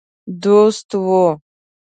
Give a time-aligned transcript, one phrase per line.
[0.43, 1.23] دوست وو.